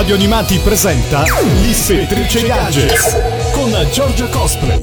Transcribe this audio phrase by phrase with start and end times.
[0.00, 1.24] Radio Animati presenta
[1.60, 3.18] L'Ispettrice Gadgets
[3.52, 4.82] con Giorgia Cosplay.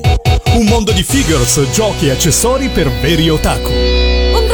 [0.54, 3.97] Un mondo di figures, giochi e accessori per veri otaku.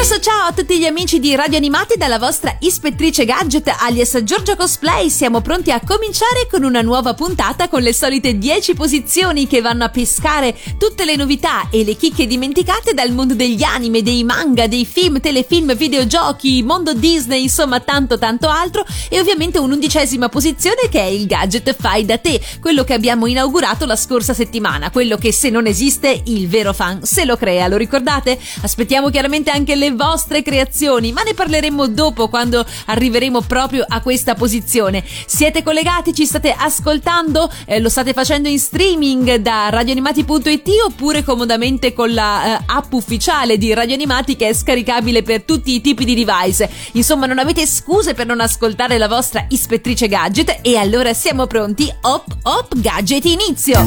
[0.05, 4.58] Grosso ciao a tutti gli amici di Radio Animati dalla vostra ispettrice gadget alias Giorgia
[4.58, 5.10] Cosplay.
[5.10, 9.85] Siamo pronti a cominciare con una nuova puntata con le solite 10 posizioni che vanno
[9.85, 14.67] a pescare tutte le novità e le chicche dimenticate dal mondo degli anime, dei manga,
[14.67, 20.99] dei film, telefilm, videogiochi, mondo Disney, insomma tanto tanto altro e ovviamente un'undicesima posizione che
[20.99, 25.31] è il gadget fai da te, quello che abbiamo inaugurato la scorsa settimana, quello che
[25.31, 28.38] se non esiste il vero fan se lo crea, lo ricordate?
[28.63, 34.35] Aspettiamo chiaramente anche le vostre creazioni, ma ne parleremo dopo quando arriveremo proprio a questa
[34.35, 35.03] posizione.
[35.25, 36.13] Siete collegati?
[36.13, 37.49] Ci state ascoltando?
[37.65, 43.57] Eh, lo state facendo in streaming da radioanimati.it oppure comodamente con la eh, app ufficiale
[43.57, 46.70] di Radio Animati che è scaricabile per tutti i tipi di device.
[46.93, 51.91] Insomma, non avete scuse per non ascoltare la vostra ispettrice gadget e allora siamo pronti.
[52.01, 53.81] Hop hop gadget inizio!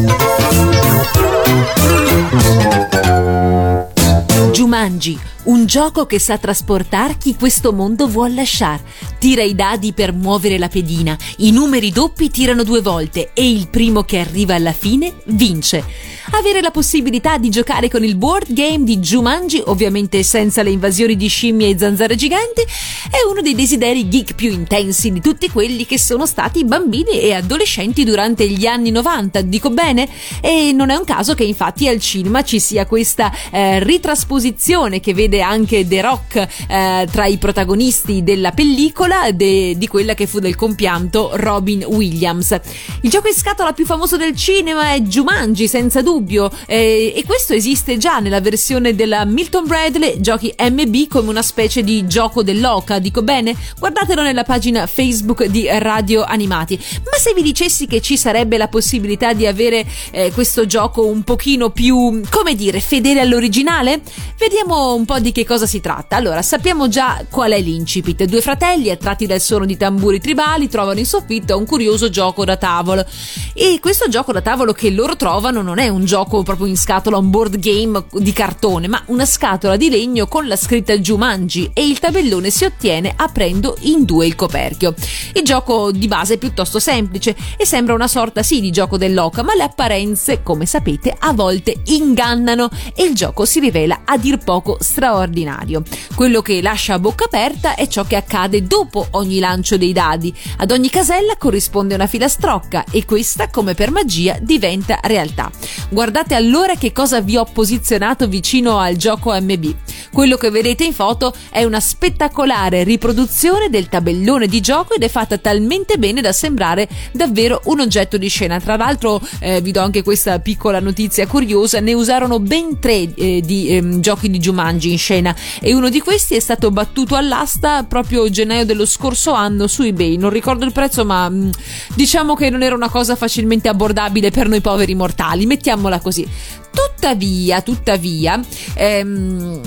[4.53, 8.83] Jumanji un gioco che sa trasportar chi questo mondo vuol lasciare.
[9.19, 13.69] Tira i dadi per muovere la pedina, i numeri doppi tirano due volte e il
[13.69, 15.85] primo che arriva alla fine vince.
[16.33, 21.17] Avere la possibilità di giocare con il board game di Jumanji, ovviamente senza le invasioni
[21.17, 25.87] di scimmie e zanzare giganti, è uno dei desideri geek più intensi di tutti quelli
[25.87, 30.09] che sono stati bambini e adolescenti durante gli anni 90, dico bene?
[30.41, 35.15] E non è un caso che infatti al cinema ci sia questa eh, ritrasposizione che
[35.15, 40.27] vede vede anche The Rock eh, tra i protagonisti della pellicola de, di quella che
[40.27, 42.59] fu del compianto Robin Williams.
[43.03, 47.53] Il gioco in scatola più famoso del cinema è Jumanji, senza dubbio, eh, e questo
[47.53, 52.99] esiste già nella versione della Milton Bradley Giochi MB come una specie di gioco dell'oca,
[52.99, 53.55] dico bene?
[53.79, 56.79] Guardatelo nella pagina Facebook di Radio Animati.
[57.05, 61.23] Ma se vi dicessi che ci sarebbe la possibilità di avere eh, questo gioco un
[61.23, 64.01] pochino più, come dire, fedele all'originale?
[64.39, 66.15] Vediamo un po' di di che cosa si tratta.
[66.15, 68.23] Allora, sappiamo già qual è l'incipit.
[68.27, 72.57] Due fratelli, attratti dal suono di tamburi tribali, trovano in soffitta un curioso gioco da
[72.57, 73.05] tavolo.
[73.53, 77.19] E questo gioco da tavolo che loro trovano non è un gioco proprio in scatola,
[77.19, 81.85] un board game di cartone, ma una scatola di legno con la scritta Jumanji e
[81.85, 84.95] il tabellone si ottiene aprendo in due il coperchio.
[85.33, 89.43] Il gioco di base è piuttosto semplice e sembra una sorta sì di gioco dell'oca,
[89.43, 94.39] ma le apparenze, come sapete, a volte ingannano e il gioco si rivela a dir
[94.39, 95.83] poco straordinario straordinario.
[96.15, 100.35] Quello che lascia a bocca aperta è ciò che accade dopo ogni lancio dei dadi.
[100.59, 105.51] Ad ogni casella corrisponde una filastrocca e questa, come per magia, diventa realtà.
[105.89, 109.75] Guardate allora che cosa vi ho posizionato vicino al gioco MB.
[110.13, 115.09] Quello che vedete in foto è una spettacolare riproduzione del tabellone di gioco ed è
[115.09, 118.59] fatta talmente bene da sembrare davvero un oggetto di scena.
[118.61, 123.43] Tra l'altro, eh, vi do anche questa piccola notizia curiosa: ne usarono ben tre eh,
[123.45, 127.85] di eh, giochi di Jumanji in scena e uno di questi è stato battuto all'asta
[127.85, 130.17] proprio gennaio dello scorso anno su eBay.
[130.17, 131.51] Non ricordo il prezzo, ma mm,
[131.95, 136.27] diciamo che non era una cosa facilmente abbordabile per noi poveri mortali, mettiamola così.
[136.73, 138.41] Tuttavia, tuttavia,
[138.75, 139.61] ehm,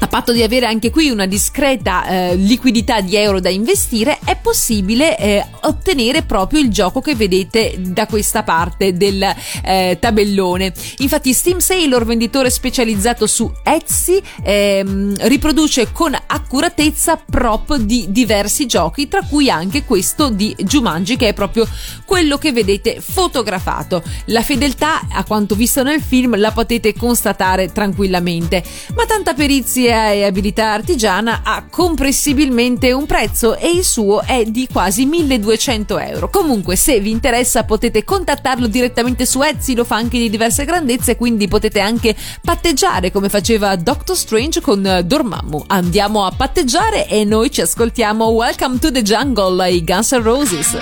[0.00, 4.36] a patto di avere anche qui una discreta eh, liquidità di euro da investire, è
[4.36, 9.22] possibile eh, ottenere proprio il gioco che vedete da questa parte del
[9.62, 10.72] eh, tabellone.
[10.98, 19.08] Infatti, Steam Sailor, venditore specializzato su Etsy, ehm, riproduce con accuratezza prop di diversi giochi,
[19.08, 21.66] tra cui anche questo di Jumanji, che è proprio
[22.04, 24.02] quello che vedete fotografato.
[24.26, 28.62] La fedeltà, a quanto visto nel film, la potete constatare tranquillamente.
[28.94, 34.44] Ma tanta perizia tecnologia e abilità artigiana ha comprensibilmente un prezzo e il suo è
[34.44, 36.28] di quasi 1200 euro.
[36.28, 41.16] Comunque, se vi interessa, potete contattarlo direttamente su Etsy, lo fa anche di diverse grandezze,
[41.16, 45.64] quindi potete anche patteggiare come faceva Doctor Strange con Dormammu.
[45.68, 50.78] Andiamo a patteggiare e noi ci ascoltiamo Welcome to the Jungle ai Guns N' Roses.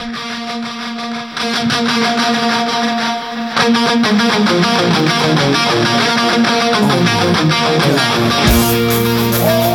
[3.70, 3.74] Oh,
[9.40, 9.67] oh,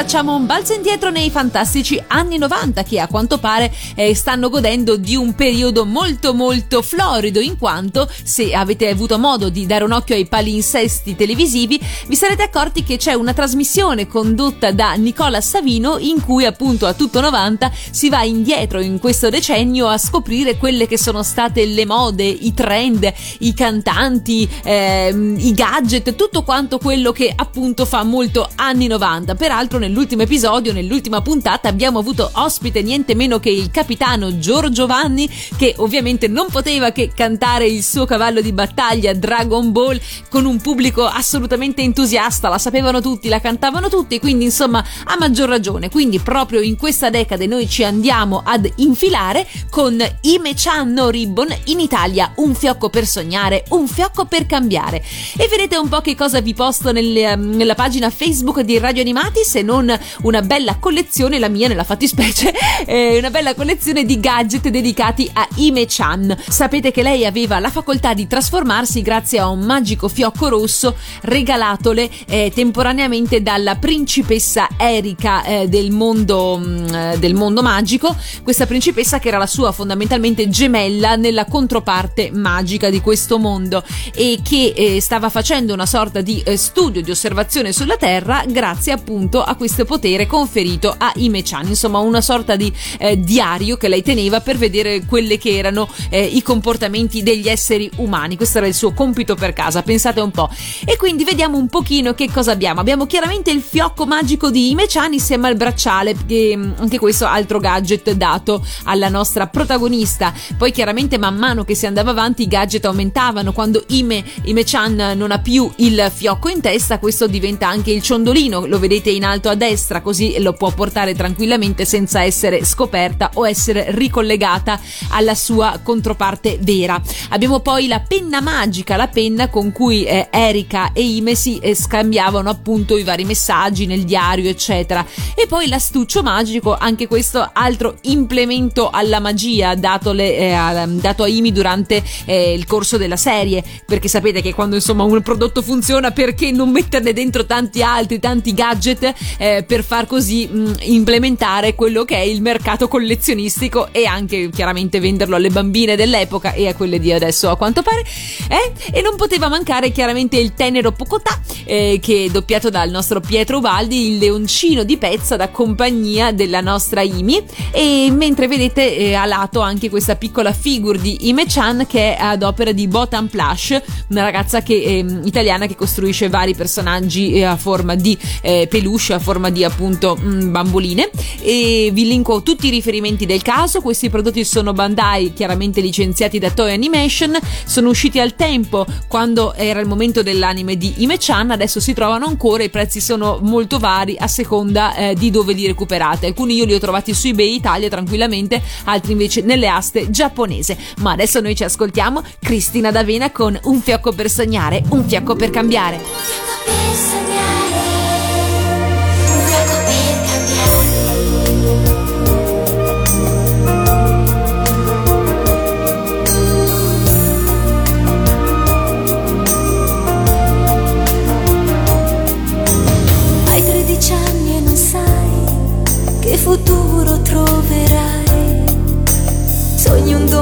[0.00, 4.96] facciamo un balzo indietro nei fantastici anni 90 che a quanto pare eh, stanno godendo
[4.96, 9.92] di un periodo molto molto florido in quanto se avete avuto modo di dare un
[9.92, 15.98] occhio ai palinsesti televisivi vi sarete accorti che c'è una trasmissione condotta da Nicola Savino
[15.98, 20.86] in cui appunto a tutto 90 si va indietro in questo decennio a scoprire quelle
[20.86, 27.12] che sono state le mode, i trend, i cantanti, ehm, i gadget, tutto quanto quello
[27.12, 29.34] che appunto fa molto anni 90.
[29.34, 35.28] Peraltro nell'ultimo episodio, nell'ultima puntata abbiamo avuto ospite niente meno che il capitano Giorgio Vanni
[35.56, 40.60] che ovviamente non poteva che cantare il suo cavallo di battaglia Dragon Ball con un
[40.60, 45.90] pubblico assolutamente entusiasta, la sapevano tutti, la cantavano tutti, quindi insomma a maggior ragione.
[45.90, 51.80] Quindi proprio in questa decade noi ci andiamo ad infilare con Ime-chan no Ribbon in
[51.80, 55.02] Italia, un fiocco per sognare, un fiocco per cambiare.
[55.36, 59.40] E vedete un po' che cosa vi posto nelle, nella pagina Facebook di Radio Animati
[59.42, 62.52] se non una bella collezione, la mia nella fattispecie,
[62.86, 66.36] eh, una bella collezione di gadget dedicati a Ime-chan.
[66.48, 72.08] Sapete che lei aveva la facoltà di trasformarsi grazie a un magico fiocco rosso regalatole
[72.26, 79.18] eh, temporaneamente dalla principessa Erika eh, del, mondo, mh, mm, del mondo magico, questa principessa
[79.18, 83.82] che era la sua fondamentalmente gemella nella controparte magica di questo mondo
[84.14, 88.92] e che eh, stava facendo una sorta di eh, studio di osservazione sulla Terra grazie
[88.92, 94.02] appunto a questo potere conferito a Ime-chan, insomma una sorta di eh, diario che lei
[94.02, 98.74] teneva per vedere quelli che erano eh, i comportamenti degli esseri umani, questo era il
[98.74, 100.50] suo compito per casa, pensate un po'.
[100.84, 102.80] E quindi vediamo un pochino che cosa abbiamo.
[102.80, 107.58] Abbiamo chiaramente il fiocco magico di Ime-chan insieme al bracciale, che mm, anche questo altro
[107.58, 110.32] gadget dato alla nostra protagonista.
[110.56, 115.30] Poi chiaramente man mano che si andava avanti i gadget aumentavano, quando Ime, Ime-chan non
[115.30, 119.48] ha più il fiocco in testa, questo diventa anche il ciondolino, lo vedete in alto
[119.48, 125.80] a destra, così lo può portare tranquillamente senza essere scoperta o essere ricollegata alla sua
[125.82, 126.98] controparte vera.
[127.28, 131.74] Abbiamo poi la penna magica, la penna con cui eh, Erika e Ime si eh,
[131.74, 135.04] scambiavano appunto i vari messaggi nel diario, eccetera.
[135.34, 141.28] E poi l'astuccio magico, anche questo altro implemento alla magia dato, le, eh, dato a
[141.28, 146.12] Imi durante eh, il corso della serie, perché sapete che quando insomma un prodotto funziona
[146.12, 152.04] perché non metterne dentro tanti altri, tanti gadget eh, per far così mh, implementare quello
[152.04, 156.98] che è il mercato collezionistico e anche chiaramente venderlo alle bambine dell'epoca e a quelle
[156.98, 158.04] di adesso a quanto pare
[158.50, 158.72] eh?
[158.92, 163.58] e non poteva mancare chiaramente il tenero Pocotà eh, che è doppiato dal nostro Pietro
[163.58, 169.24] Ubaldi il leoncino di pezza da compagnia della nostra Imi e mentre vedete eh, a
[169.24, 174.22] lato anche questa piccola figure di Ime-chan che è ad opera di Botan Plush una
[174.22, 179.18] ragazza che, ehm, italiana che costruisce vari personaggi eh, a forma di eh, peluche a
[179.18, 181.10] forma di appunto mm, bamboline.
[181.40, 183.80] E vi linko tutti i riferimenti del caso.
[183.80, 187.38] Questi prodotti sono Bandai chiaramente licenziati da Toy Animation.
[187.64, 191.52] Sono usciti al tempo quando era il momento dell'anime di Ime-chan.
[191.52, 195.66] Adesso si trovano ancora i prezzi sono molto vari a seconda eh, di dove li
[195.66, 196.26] recuperate.
[196.26, 200.76] Alcuni io li ho trovati su eBay Italia tranquillamente altri invece nelle aste giapponese.
[200.98, 205.50] Ma adesso noi ci ascoltiamo Cristina D'Avena con Un fiocco per sognare un fiocco per
[205.50, 206.79] cambiare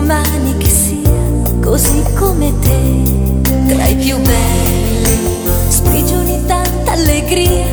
[0.01, 1.11] domani che sia
[1.61, 3.03] così come te,
[3.67, 7.67] tra i più belli, sprigioni tanta allegria,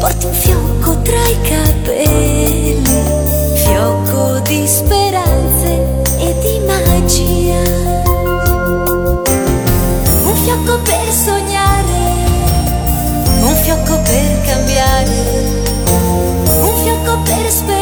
[0.00, 2.82] porti un fiocco tra i capelli,
[3.54, 7.62] fiocco di speranze e di magia.
[10.24, 11.98] Un fiocco per sognare,
[13.42, 15.58] un fiocco per cambiare
[17.24, 17.77] per sperare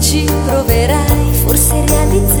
[0.00, 2.37] ci proverai, forse realizzerai.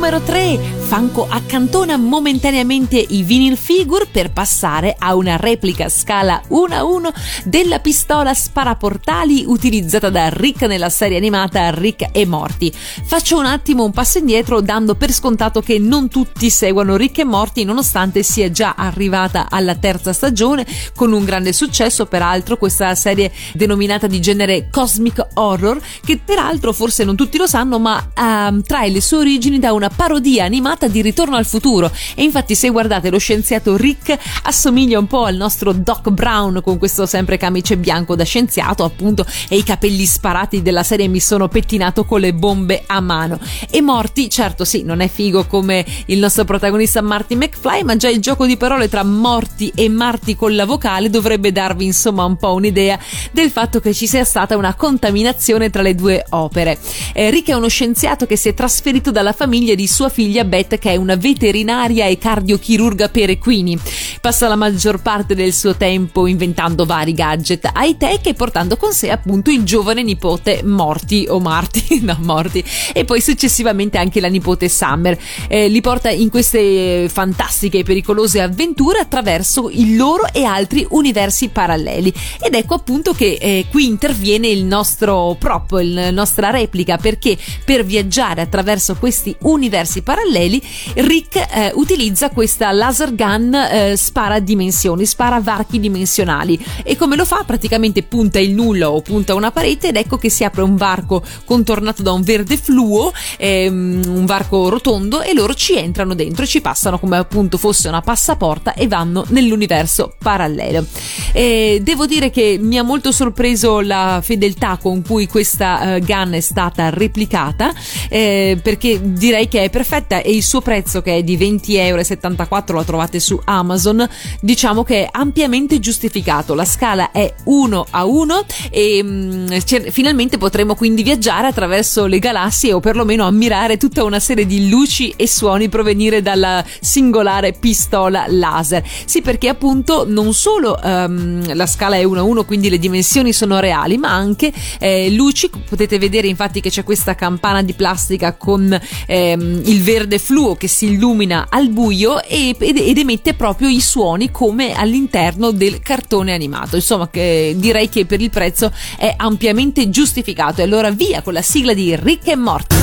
[0.00, 0.58] Numero 3.
[0.90, 7.12] Fanco accantona momentaneamente i vinyl figure per passare a una replica scala 1 a 1
[7.44, 12.72] della pistola sparaportali utilizzata da Rick nella serie animata Rick e Morty.
[12.72, 17.24] Faccio un attimo un passo indietro dando per scontato che non tutti seguono Rick e
[17.24, 20.66] Morty nonostante sia già arrivata alla terza stagione
[20.96, 27.04] con un grande successo, peraltro questa serie denominata di genere cosmic horror che peraltro forse
[27.04, 31.02] non tutti lo sanno ma ehm, trae le sue origini da una parodia animata di
[31.02, 31.90] Ritorno al futuro.
[32.14, 36.78] E infatti se guardate lo scienziato Rick assomiglia un po' al nostro Doc Brown con
[36.78, 41.48] questo sempre camice bianco da scienziato appunto e i capelli sparati della serie mi sono
[41.48, 43.38] pettinato con le bombe a mano.
[43.70, 48.08] E Morty certo sì non è figo come il nostro protagonista Marty McFly ma già
[48.08, 52.36] il gioco di parole tra Morty e Marty con la vocale dovrebbe darvi insomma un
[52.36, 52.98] po' un'idea
[53.32, 56.78] del fatto che ci sia stata una contaminazione tra le due opere.
[57.12, 60.78] Eh, Rick è uno scienziato che si è trasferito dalla famiglia di sua figlia Beth
[60.78, 63.78] che è una veterinaria e cardiochirurga per equini.
[64.20, 68.92] Passa la maggior parte del suo tempo inventando vari gadget high tech e portando con
[68.92, 74.28] sé appunto il giovane nipote Morty o Marty, no Morty, e poi successivamente anche la
[74.28, 75.18] nipote Summer.
[75.48, 81.48] Eh, li porta in queste fantastiche e pericolose avventure attraverso il loro e altri universi
[81.48, 82.12] paralleli.
[82.40, 87.84] Ed ecco appunto che eh, qui interviene il nostro prop, la nostra replica, perché per
[87.84, 89.68] viaggiare attraverso questi universi
[90.02, 90.62] paralleli
[90.94, 97.24] Rick eh, utilizza questa laser gun eh, spara dimensioni, spara varchi dimensionali e come lo
[97.24, 100.76] fa praticamente punta il nulla o punta una parete ed ecco che si apre un
[100.76, 106.44] varco contornato da un verde fluo, ehm, un varco rotondo e loro ci entrano dentro
[106.44, 110.84] e ci passano come appunto fosse una passaporta e vanno nell'universo parallelo.
[111.32, 116.32] E devo dire che mi ha molto sorpreso la fedeltà con cui questa uh, gun
[116.32, 117.72] è stata replicata
[118.08, 122.78] eh, perché direi che è perfetta e il suo prezzo che è di 20,74 euro
[122.78, 124.08] la trovate su Amazon
[124.40, 126.54] diciamo che è ampiamente giustificato.
[126.54, 129.58] La scala è 1 a 1 e mh,
[129.90, 135.12] finalmente potremo quindi viaggiare attraverso le galassie o perlomeno ammirare tutta una serie di luci
[135.16, 138.82] e suoni provenire dalla singolare pistola laser.
[139.04, 143.32] Sì perché appunto non solo um, la scala è 1 a 1 quindi le dimensioni
[143.32, 145.50] sono reali ma anche eh, luci.
[145.68, 150.68] Potete vedere infatti che c'è questa campana di plastica con ehm, il verde fluo che
[150.68, 156.32] si illumina al buio e, ed, ed, emette proprio i suoni come all'interno del cartone
[156.32, 156.76] animato.
[156.76, 160.60] Insomma, che direi che per il prezzo è ampiamente giustificato.
[160.60, 162.76] E allora via con la sigla di Rick e Morty.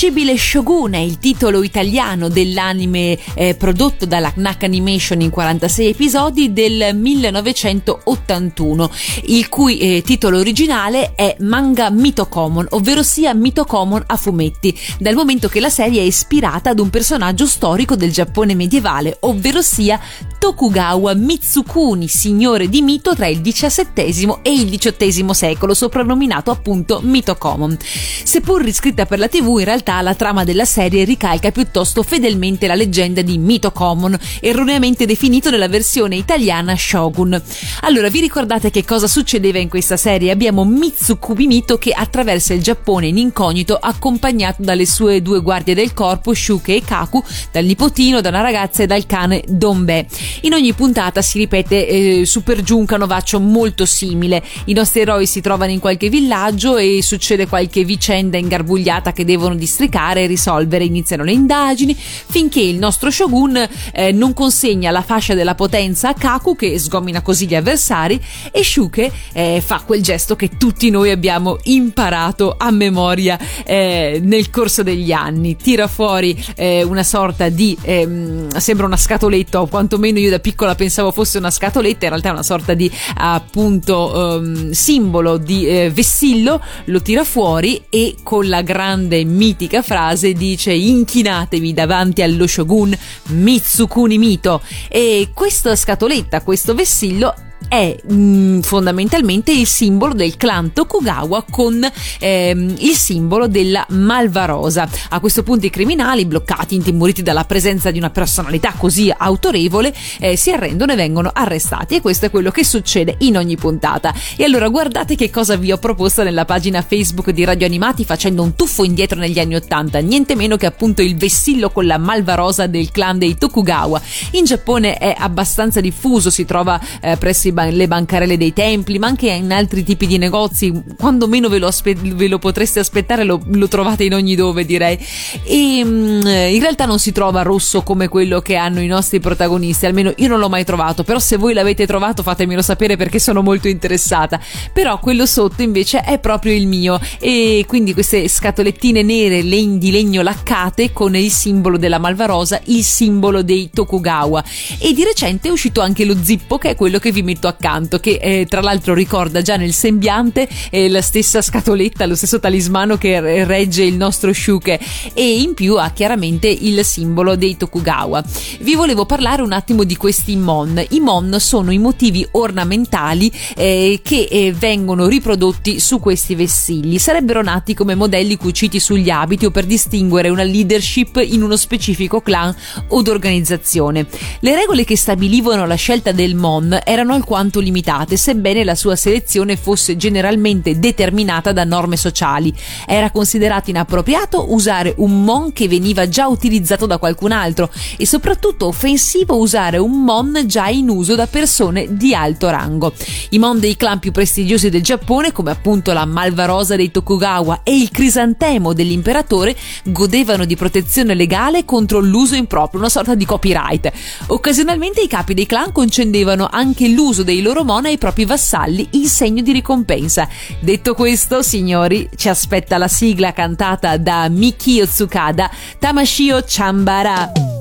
[0.00, 6.52] L'invincibile Shogun è il titolo italiano dell'anime eh, prodotto dalla Knack Animation in 46 episodi
[6.52, 8.90] del 1981,
[9.24, 15.48] il cui eh, titolo originale è Manga Mitokomon, ovvero sia Mitokomon a fumetti, dal momento
[15.48, 19.98] che la serie è ispirata ad un personaggio storico del Giappone medievale, ovvero sia
[20.38, 27.76] Tokugawa Mitsukuni, signore di mito tra il XVII e il XVIII secolo, soprannominato appunto Mitokomon.
[28.22, 32.74] Seppur riscritta per la TV, in realtà la trama della serie ricalca piuttosto fedelmente la
[32.74, 37.40] leggenda di Mitokomon, erroneamente definito nella versione italiana Shogun.
[37.80, 40.30] Allora, vi ricordate che cosa succedeva in questa serie?
[40.30, 45.94] Abbiamo Mitsukubi Mito che attraversa il Giappone in incognito accompagnato dalle sue due guardie del
[45.94, 50.06] corpo, Shuke e Kaku, dal nipotino, da una ragazza e dal cane Donbe.
[50.42, 54.44] In ogni puntata si ripete eh, su per giù un canovaccio molto simile.
[54.66, 59.54] I nostri eroi si trovano in qualche villaggio e succede qualche vicenda ingarbugliata che devono
[59.78, 60.84] districare e risolvere.
[60.84, 66.14] Iniziano le indagini finché il nostro shogun eh, non consegna la fascia della potenza a
[66.14, 71.10] Kaku che sgomina così gli avversari e Shuke eh, fa quel gesto che tutti noi
[71.10, 75.54] abbiamo imparato a memoria eh, nel corso degli anni.
[75.56, 80.74] Tira fuori eh, una sorta di ehm, sembra una scatoletta o quantomeno io da piccola
[80.74, 85.90] pensavo fosse una scatoletta, in realtà è una sorta di appunto um, simbolo di eh,
[85.90, 92.96] vessillo, lo tira fuori e con la grande mitica frase dice inchinatevi davanti allo shogun
[93.28, 97.34] Mitsukuni Mito e questa scatoletta, questo vessillo
[97.68, 101.86] è mh, mm, fondamentalmente il simbolo del clan Tokugawa con
[102.18, 104.88] ehm, il simbolo della Malvarosa.
[105.10, 110.36] A questo punto i criminali, bloccati, intimoriti dalla presenza di una personalità così autorevole, eh,
[110.36, 114.14] si arrendono e vengono arrestati e questo è quello che succede in ogni puntata.
[114.36, 118.42] E allora guardate che cosa vi ho proposto nella pagina Facebook di Radio Animati facendo
[118.42, 122.66] un tuffo indietro negli anni Ottanta, niente meno che appunto il vessillo con la Malvarosa
[122.66, 124.00] del clan dei Tokugawa.
[124.32, 129.06] In Giappone è abbastanza diffuso, si trova eh, presso i le bancarelle dei templi, ma
[129.06, 130.72] anche in altri tipi di negozi.
[130.96, 134.64] Quando meno ve lo, aspe- ve lo potreste aspettare, lo, lo, trovate in ogni dove,
[134.64, 134.98] direi.
[135.44, 139.20] E mh, mm, in realtà non si trova rosso come quello che hanno i nostri
[139.20, 141.04] protagonisti, almeno io non l'ho mai trovato.
[141.04, 144.40] Però, se voi l'avete trovato, fatemelo sapere perché sono molto interessata.
[144.72, 147.00] Però quello sotto invece è proprio il mio.
[147.18, 153.42] E quindi queste scatolettine nere di legno laccate con il simbolo della Malvarosa, il simbolo
[153.42, 154.42] dei Tokugawa.
[154.78, 157.98] E di recente è uscito anche lo zippo, che è quello che vi metto accanto,
[157.98, 162.96] che eh, tra l'altro ricorda già nel sembiante eh, la stessa scatoletta, lo stesso talismano
[162.96, 164.78] che regge il nostro Shuke
[165.12, 168.22] e in più ha chiaramente il simbolo dei Tokugawa.
[168.60, 170.80] Vi volevo parlare un attimo di questi mon.
[170.90, 176.98] I mon sono i motivi ornamentali eh, che eh, vengono riprodotti su questi vessilli.
[176.98, 182.20] Sarebbero nati come modelli cuciti sugli abiti o per distinguere una leadership in uno specifico
[182.20, 182.54] clan
[182.88, 184.06] o organizzazione.
[184.40, 188.96] Le regole che stabilivano la scelta del mon erano alquanto quanto limitate, sebbene la sua
[188.96, 192.52] selezione fosse generalmente determinata da norme sociali.
[192.84, 198.66] Era considerato inappropriato usare un mon che veniva già utilizzato da qualcun altro e soprattutto
[198.66, 202.92] offensivo usare un mon già in uso da persone di alto rango.
[203.30, 207.76] I mon dei clan più prestigiosi del Giappone, come appunto la Malvarosa dei Tokugawa e
[207.76, 213.92] il Crisantemo dell'imperatore, godevano di protezione legale contro l'uso improprio, una sorta di copyright.
[214.26, 219.06] Occasionalmente i capi dei clan concedevano anche l'uso dei loro mona ai propri vassalli in
[219.06, 220.26] segno di ricompensa.
[220.60, 227.57] Detto questo, signori, ci aspetta la sigla cantata da Miki Tsukada, Tamashio Chambara.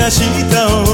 [0.00, 0.89] がした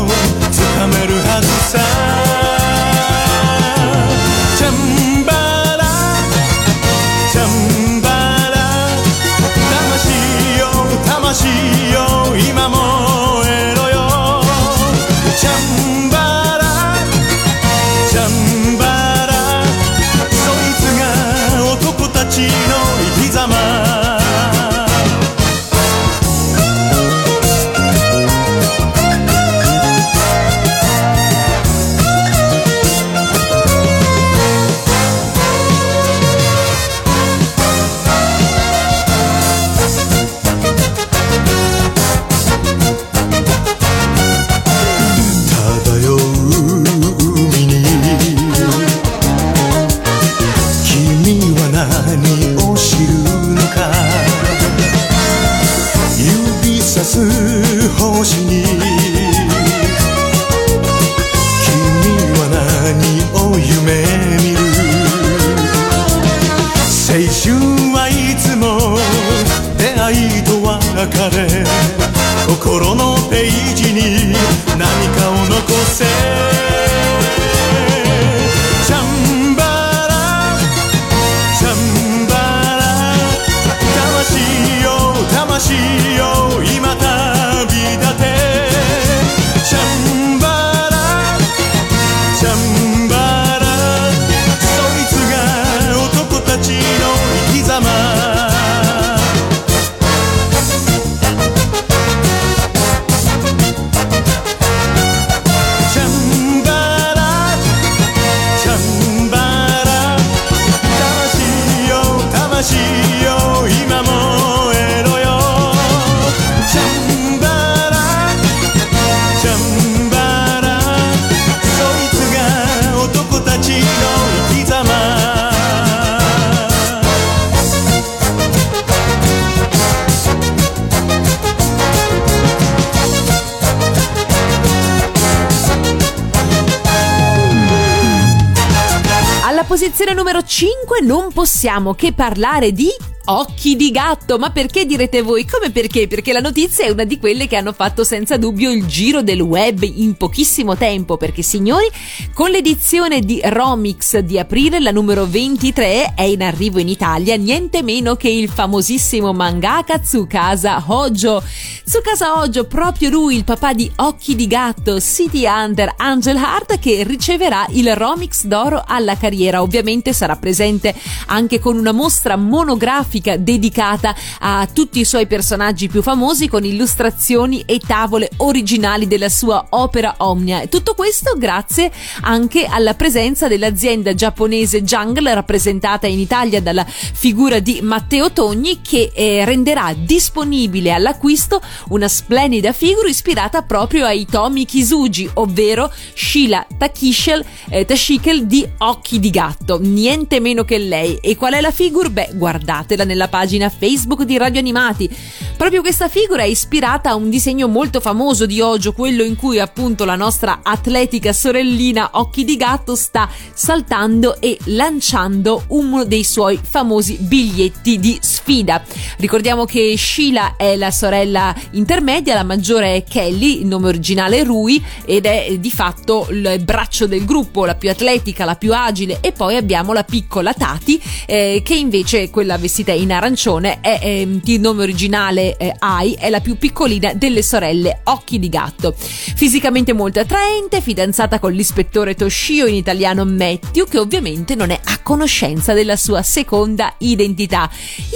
[139.97, 142.91] posizione numero 5 non possiamo che parlare di
[143.29, 145.45] Occhi di gatto, ma perché direte voi?
[145.47, 146.07] Come perché?
[146.07, 149.41] Perché la notizia è una di quelle che hanno fatto senza dubbio il giro del
[149.41, 151.91] web in pochissimo tempo, perché signori,
[152.33, 157.83] con l'edizione di Romix di aprile, la numero 23 è in arrivo in Italia, niente
[157.83, 161.43] meno che il famosissimo mangaka Tsukasa Hojo.
[161.85, 167.03] Tsukasa Hojo, proprio lui, il papà di Occhi di gatto, City Hunter Angel Heart, che
[167.03, 169.63] riceverà il Romix d'oro alla carriera.
[169.63, 170.95] Ovviamente sarà presente
[171.27, 177.63] anche con una mostra monografica dedicata a tutti i suoi personaggi più famosi con illustrazioni
[177.67, 180.67] e tavole originali della sua opera Omnia.
[180.67, 181.91] Tutto questo grazie
[182.23, 189.11] anche alla presenza dell'azienda giapponese Jungle rappresentata in Italia dalla figura di Matteo Togni che
[189.15, 197.45] eh, renderà disponibile all'acquisto una splendida figura ispirata proprio ai Tomi Kisuji, ovvero Sheila Takishel,
[197.69, 199.79] eh, Tashikel di Occhi di Gatto.
[199.81, 201.19] Niente meno che lei.
[201.21, 202.09] E qual è la figura?
[202.09, 205.09] Beh, guardatela nella pagina Facebook di Radio Animati.
[205.57, 209.59] Proprio questa figura è ispirata a un disegno molto famoso di Ojo, quello in cui
[209.59, 216.61] appunto la nostra atletica sorellina Occhi di Gatto sta saltando e lanciando uno dei suoi
[216.63, 218.83] famosi biglietti di sfida.
[219.17, 224.45] Ricordiamo che Sheila è la sorella intermedia, la maggiore è Kelly, il nome originale è
[224.45, 229.19] Rui ed è di fatto il braccio del gruppo, la più atletica, la più agile
[229.21, 233.99] e poi abbiamo la piccola Tati eh, che invece è quella vestita in arancione è
[234.03, 238.95] ehm, di nome originale eh, Ai, è la più piccolina delle sorelle Occhi di Gatto.
[238.97, 245.01] Fisicamente molto attraente, fidanzata con l'ispettore Toshio in italiano Matthew che ovviamente non è a
[245.03, 247.71] conoscenza della sua seconda identità.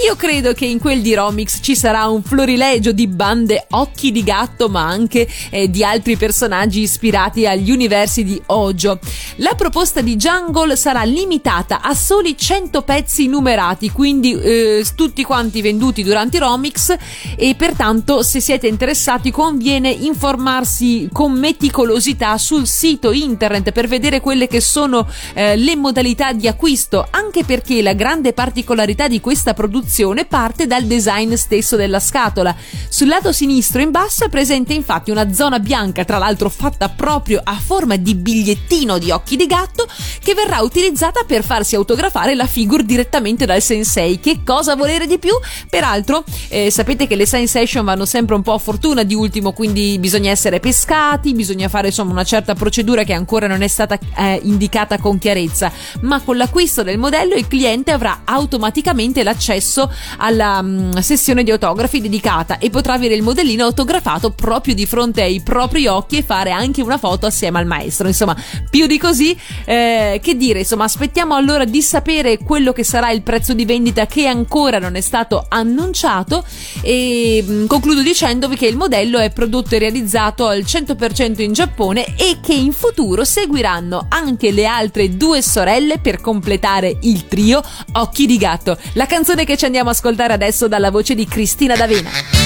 [0.05, 4.23] Io credo che in quel di Romix ci sarà un florilegio di bande Occhi di
[4.23, 8.99] Gatto ma anche eh, di altri personaggi ispirati agli universi di Ojo.
[9.37, 14.60] La proposta di Jungle sarà limitata a soli 100 pezzi numerati, quindi eh,
[14.95, 16.95] tutti quanti venduti durante i Romix
[17.35, 24.47] e pertanto se siete interessati conviene informarsi con meticolosità sul sito internet per vedere quelle
[24.47, 30.25] che sono eh, le modalità di acquisto, anche perché la grande particolarità di questa produzione
[30.25, 32.55] parte dal design stesso della scatola.
[32.89, 37.41] Sul lato sinistro in basso è presente infatti una zona bianca, tra l'altro fatta proprio
[37.43, 39.87] a forma di bigliettino di occhi di gatto,
[40.21, 44.19] che verrà utilizzata per farsi autografare la figure direttamente dal sensei.
[44.19, 45.31] Che cosa volere di più?
[45.69, 49.53] Peraltro, eh, sapete che le sign session vanno sempre un po' a fortuna di ultimo,
[49.53, 53.97] quindi bisogna essere pescati, bisogna fare insomma una certa procedura che ancora non è stata
[54.17, 60.61] eh, indicata con chiarezza, ma con l'acquisto del modello il cliente avrà automaticamente l'accesso alla
[60.61, 65.39] mm, sessione di autografi dedicata e potrà avere il modellino autografato proprio di fronte ai
[65.39, 68.07] propri occhi e fare anche una foto assieme al maestro.
[68.07, 68.35] Insomma,
[68.69, 69.33] più di così,
[69.63, 74.05] eh, che dire, insomma, aspettiamo allora di sapere quello che sarà il prezzo di vendita
[74.05, 74.39] che ancora
[74.79, 76.43] non è stato annunciato
[76.81, 82.15] e mh, concludo dicendovi che il modello è prodotto e realizzato al 100% in Giappone
[82.17, 87.61] e che in futuro seguiranno anche le altre due sorelle per completare il trio
[87.93, 88.77] Occhi di Gatto.
[88.93, 92.40] La canzone che ci andiamo a ascoltare adesso dalla voce di Cristina D'Avena.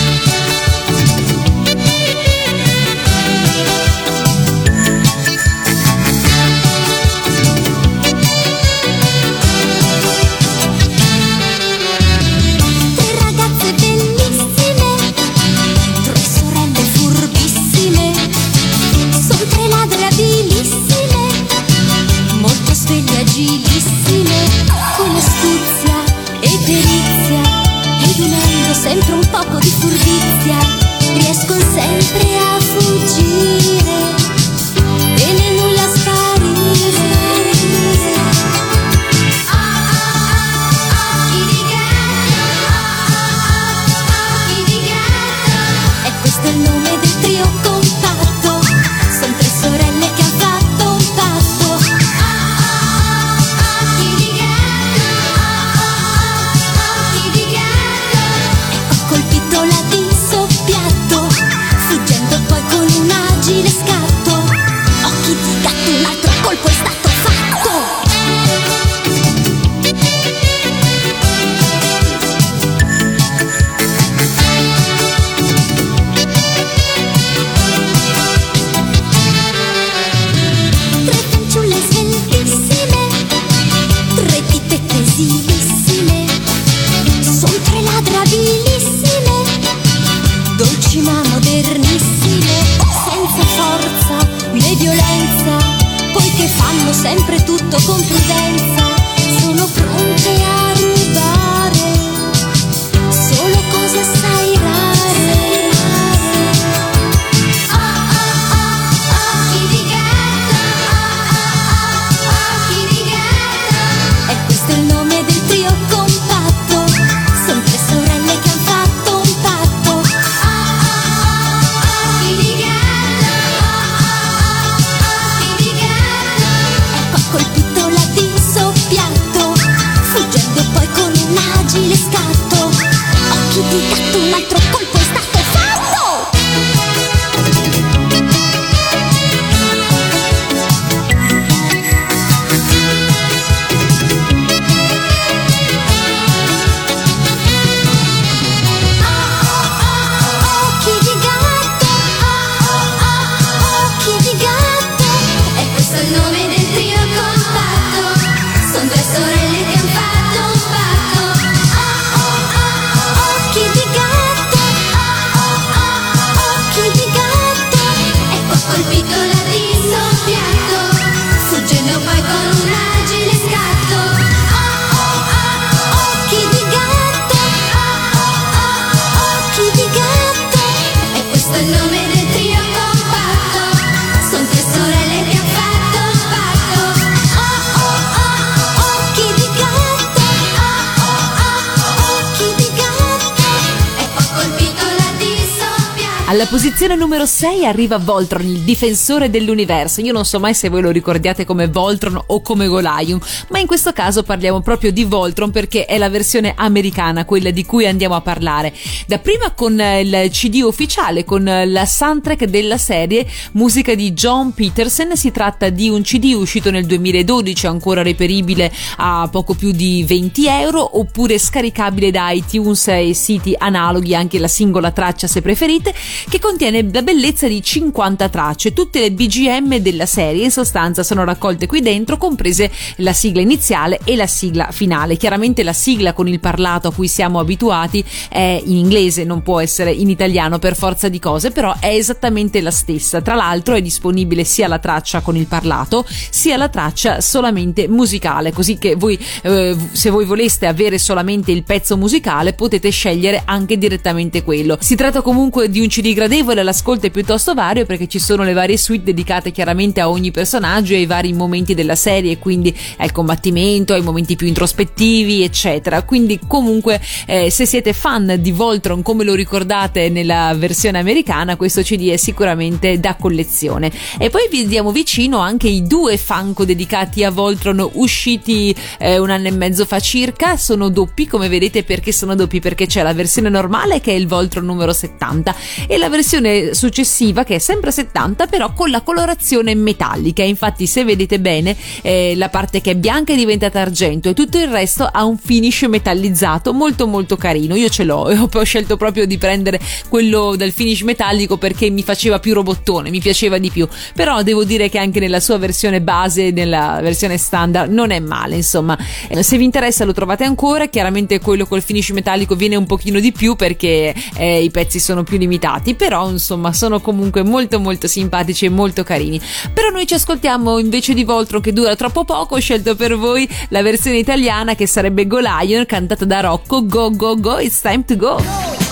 [196.76, 200.02] Posizione numero 6 arriva Voltron, il difensore dell'universo.
[200.02, 203.66] Io non so mai se voi lo ricordiate come Voltron o come Goliath, ma in
[203.66, 208.16] questo caso parliamo proprio di Voltron perché è la versione americana, quella di cui andiamo
[208.16, 208.74] a parlare.
[209.08, 214.54] Dapprima con eh, il CD ufficiale, con eh, la soundtrack della serie, musica di John
[214.54, 215.16] Peterson.
[215.16, 220.48] Si tratta di un CD uscito nel 2012, ancora reperibile a poco più di 20
[220.48, 225.94] euro, oppure scaricabile da iTunes e siti analoghi, anche la singola traccia se preferite,
[226.28, 228.74] che contiene la bellezza di 50 tracce.
[228.74, 234.00] Tutte le BGM della serie in sostanza sono raccolte qui dentro, comprese la sigla iniziale
[234.04, 235.18] e la sigla finale.
[235.18, 239.60] Chiaramente la sigla con il parlato a cui siamo abituati è in inglese, non può
[239.60, 243.22] essere in italiano per forza di cose, però è esattamente la stessa.
[243.22, 248.52] Tra l'altro è disponibile sia la traccia con il parlato, sia la traccia solamente musicale,
[248.52, 253.78] così che voi eh, se voi voleste avere solamente il pezzo musicale potete scegliere anche
[253.78, 254.78] direttamente quello.
[254.80, 258.54] Si tratta comunque di un CD gradevole, l'ascolto è piuttosto vario perché ci sono le
[258.54, 263.12] varie suite dedicate chiaramente a ogni personaggio e ai vari momenti della serie, quindi al
[263.12, 266.04] combattimento, ai momenti più introspettivi, eccetera.
[266.04, 271.82] Quindi comunque eh, se siete fan di Voltron come lo ricordate nella versione americana, questo
[271.82, 273.92] CD è sicuramente da collezione.
[274.18, 279.30] E poi vi diamo vicino anche i due Funko dedicati a Voltron usciti eh, un
[279.30, 283.14] anno e mezzo fa circa, sono doppi come vedete perché sono doppi perché c'è la
[283.14, 285.56] versione normale che è il Voltron numero 70
[285.88, 290.44] e la versione successiva che è sempre 70 però con la colorazione metallica.
[290.44, 294.58] Infatti se vedete bene eh, la parte che è bianca è diventata argento e tutto
[294.58, 297.76] il resto ha un finish metallizzato molto molto carino.
[297.76, 299.80] Io ce l'ho e ho scelto proprio di prendere
[300.10, 303.88] quello del finish metallico perché mi faceva più robottone mi piaceva di più.
[304.14, 308.56] Però devo dire che anche nella sua versione base nella versione standard non è male
[308.56, 308.98] insomma.
[309.28, 310.88] Eh, se vi interessa lo trovate ancora.
[310.88, 315.24] Chiaramente quello col finish metallico viene un pochino di più perché eh, i pezzi sono
[315.24, 319.42] più limitati però insomma sono comunque molto molto simpatici e molto carini.
[319.74, 323.48] Però noi ci ascoltiamo invece di Voltron che dura troppo poco, ho scelto per voi
[323.70, 328.06] la versione italiana che sarebbe Go Lion cantata da Rocco Go Go Go It's Time
[328.06, 328.85] to Go.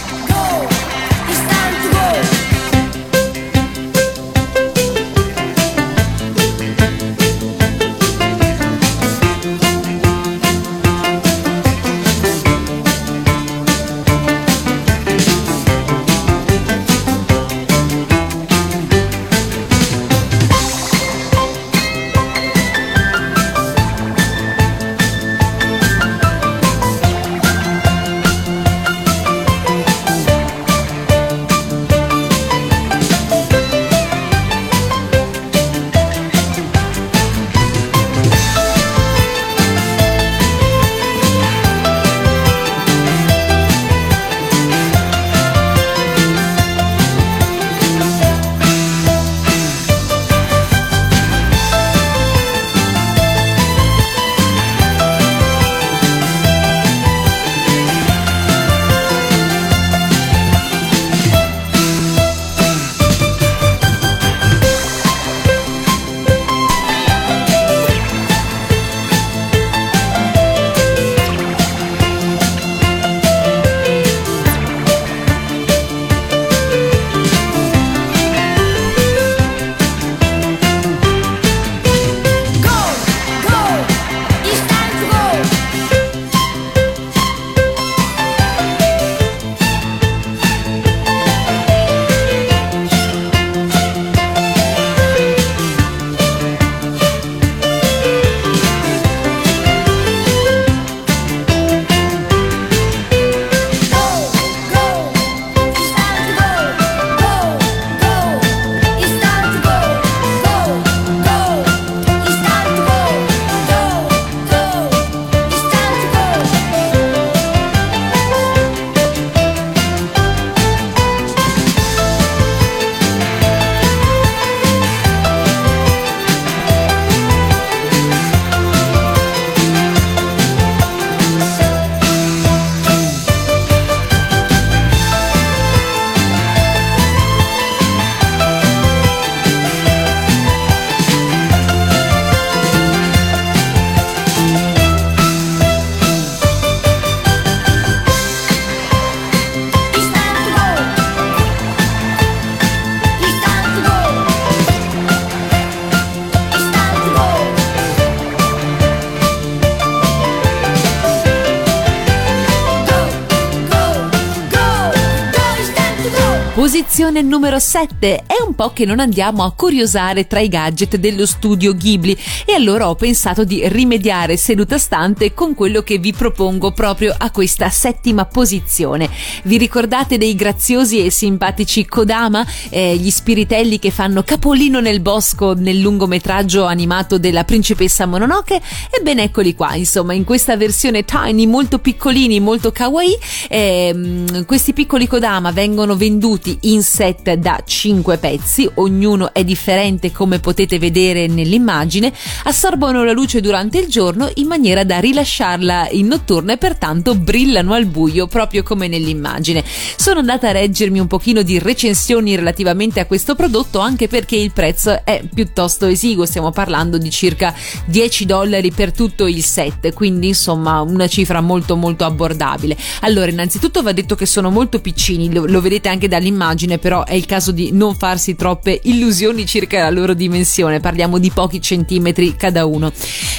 [166.73, 168.23] Posizione numero 7.
[168.25, 172.53] È un po' che non andiamo a curiosare tra i gadget dello studio Ghibli e
[172.55, 177.69] allora ho pensato di rimediare seduta stante con quello che vi propongo proprio a questa
[177.69, 179.07] settima posizione.
[179.43, 185.53] Vi ricordate dei graziosi e simpatici Kodama, Eh, gli spiritelli che fanno capolino nel bosco
[185.53, 188.59] nel lungometraggio animato della principessa Mononoke?
[188.89, 193.19] Ebbene eccoli qua, insomma, in questa versione tiny molto piccolini, molto kawaii,
[193.49, 200.39] ehm, questi piccoli Kodama vengono venduti in set da 5 pezzi, ognuno è differente come
[200.39, 206.53] potete vedere nell'immagine, assorbono la luce durante il giorno in maniera da rilasciarla in notturna
[206.53, 209.63] e pertanto brillano al buio proprio come nell'immagine.
[209.95, 214.51] Sono andata a reggermi un pochino di recensioni relativamente a questo prodotto anche perché il
[214.51, 217.53] prezzo è piuttosto esiguo, stiamo parlando di circa
[217.85, 222.77] 10 dollari per tutto il set, quindi insomma una cifra molto molto abbordabile.
[223.01, 227.13] Allora, innanzitutto va detto che sono molto piccini, lo, lo vedete anche dall'immagine, però è
[227.13, 232.35] il caso di non farsi troppe illusioni circa la loro dimensione, parliamo di pochi centimetri
[232.35, 232.91] cada uno.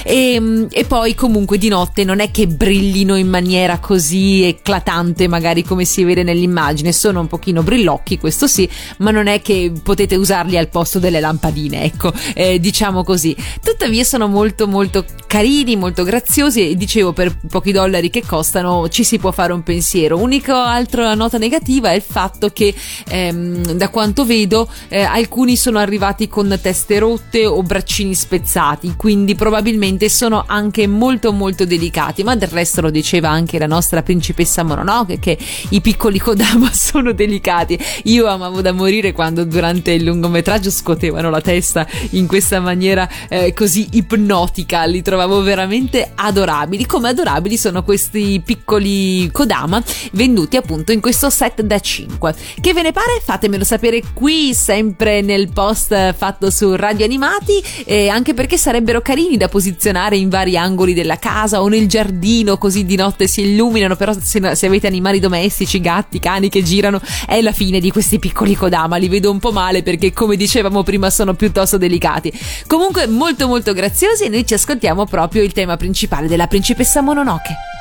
[0.03, 5.63] E, e poi comunque di notte non è che brillino in maniera così eclatante magari
[5.63, 10.15] come si vede nell'immagine, sono un pochino brillocchi, questo sì, ma non è che potete
[10.15, 13.35] usarli al posto delle lampadine, ecco, eh, diciamo così.
[13.63, 19.03] Tuttavia sono molto molto carini, molto graziosi e dicevo per pochi dollari che costano ci
[19.03, 20.17] si può fare un pensiero.
[20.17, 22.73] Unica altra nota negativa è il fatto che
[23.07, 29.35] ehm, da quanto vedo eh, alcuni sono arrivati con teste rotte o braccini spezzati, quindi
[29.35, 34.63] probabilmente sono anche molto molto delicati, ma del resto lo diceva anche la nostra principessa
[34.63, 35.37] Mononoke che
[35.69, 37.77] i piccoli Kodama sono delicati.
[38.03, 43.53] Io amavo da morire quando durante il lungometraggio scuotevano la testa in questa maniera eh,
[43.53, 46.85] così ipnotica, li trovavo veramente adorabili.
[46.85, 49.81] Come adorabili sono questi piccoli Kodama
[50.13, 52.35] venduti appunto in questo set da 5.
[52.61, 53.21] Che ve ne pare?
[53.21, 59.35] Fatemelo sapere qui, sempre nel post fatto su Radio Animati, eh, anche perché sarebbero carini
[59.35, 63.97] da posizionare in vari angoli della casa o nel giardino, così di notte si illuminano,
[63.97, 68.17] però se, se avete animali domestici, gatti, cani che girano, è la fine di questi
[68.17, 72.31] piccoli Kodama, li vedo un po' male perché come dicevamo prima sono piuttosto delicati.
[72.65, 77.74] Comunque molto molto graziosi e noi ci ascoltiamo proprio il tema principale della principessa Mononoke.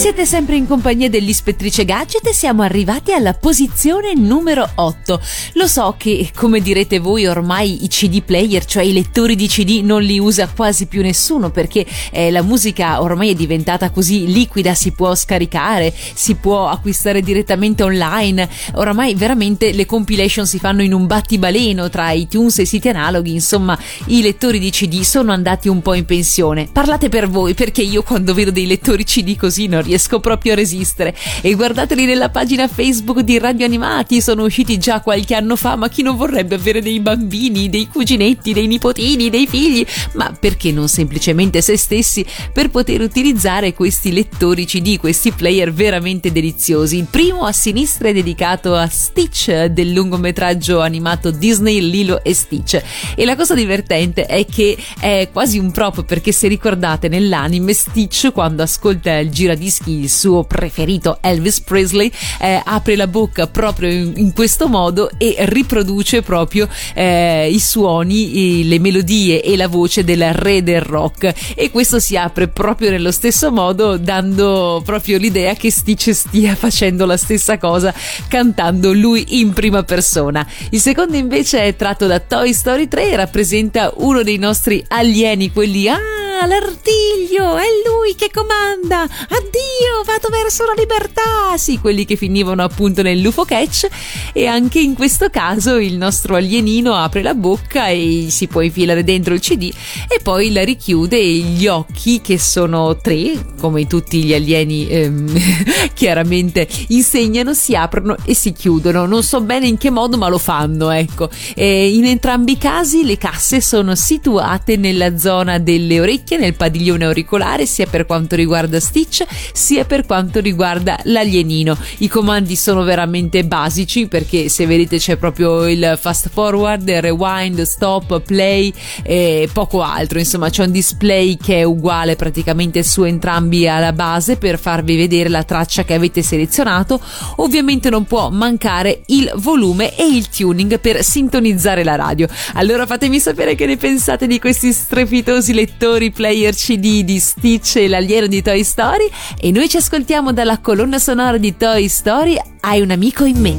[0.00, 5.20] Siete sempre in compagnia dell'ispettrice Gadget e siamo arrivati alla posizione numero 8.
[5.52, 9.82] Lo so che, come direte voi, ormai i CD player, cioè i lettori di CD,
[9.84, 14.72] non li usa quasi più nessuno perché eh, la musica ormai è diventata così liquida,
[14.72, 18.48] si può scaricare, si può acquistare direttamente online.
[18.76, 23.78] Ormai veramente le compilation si fanno in un battibaleno tra iTunes e siti analoghi, insomma,
[24.06, 26.70] i lettori di CD sono andati un po' in pensione.
[26.72, 29.89] Parlate per voi perché io quando vedo dei lettori CD così non riesco
[30.20, 31.14] proprio a resistere.
[31.40, 35.88] E guardateli nella pagina Facebook di Radio Animati, sono usciti già qualche anno fa, ma
[35.88, 39.84] chi non vorrebbe avere dei bambini, dei cuginetti, dei nipotini, dei figli?
[40.14, 46.30] Ma perché non semplicemente se stessi per poter utilizzare questi lettori CD, questi player veramente
[46.30, 46.98] deliziosi?
[46.98, 52.82] Il primo a sinistra è dedicato a Stitch del lungometraggio animato Disney Lilo e Stitch.
[53.14, 58.32] E la cosa divertente è che è quasi un prop perché se ricordate nell'anime Stitch
[58.32, 62.10] quando ascolta il giradischi il suo preferito Elvis Presley,
[62.40, 68.60] eh, apre la bocca proprio in, in, questo modo e riproduce proprio eh, i suoni,
[68.60, 71.54] i, le melodie e la voce del re del rock.
[71.54, 77.06] E questo si apre proprio nello stesso modo, dando proprio l'idea che Stitch stia facendo
[77.06, 77.94] la stessa cosa
[78.28, 80.46] cantando lui in prima persona.
[80.70, 85.52] Il secondo invece è tratto da Toy Story 3 e rappresenta uno dei nostri alieni,
[85.52, 89.02] quelli ah l'artiglio, è lui che comanda.
[89.02, 91.56] Addio, vado verso la libertà.
[91.56, 93.88] Sì, quelli che finivano appunto nell'UFO catch
[94.32, 99.04] e anche in questo caso il nostro alienino apre la bocca e si può infilare
[99.04, 99.72] dentro il CD
[100.08, 105.40] e poi la richiude e gli occhi che sono tre, come tutti gli alieni ehm,
[105.94, 109.06] chiaramente insegnano, si aprono e si chiudono.
[109.06, 111.28] Non so bene in che modo, ma lo fanno, ecco.
[111.54, 116.54] E in entrambi i casi le casse sono situate nella zona delle orecchie orecchie nel
[116.54, 121.76] padiglione auricolare sia per quanto riguarda Stitch sia per quanto riguarda l'alienino.
[121.98, 128.20] I comandi sono veramente basici perché se vedete c'è proprio il fast forward, rewind, stop,
[128.20, 128.72] play
[129.02, 130.18] e poco altro.
[130.18, 135.28] Insomma c'è un display che è uguale praticamente su entrambi alla base per farvi vedere
[135.28, 137.00] la traccia che avete selezionato.
[137.36, 142.28] Ovviamente non può mancare il volume e il tuning per sintonizzare la radio.
[142.54, 147.88] Allora fatemi sapere che ne pensate di questi strepitosi lettori player CD di Stitch e
[147.88, 149.08] l'alieno di Toy Story
[149.40, 153.56] e noi ci ascoltiamo dalla colonna sonora di Toy Story Hai un amico in me.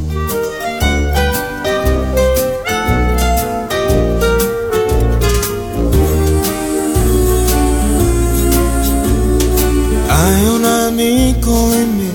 [10.06, 12.12] Hai un amico in me,